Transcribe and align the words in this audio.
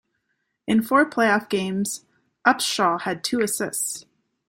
In 0.65 0.81
four 0.81 1.07
playoff 1.07 1.47
games, 1.47 2.07
Upshall 2.43 3.01
had 3.01 3.23
two 3.23 3.39
assists. 3.41 4.07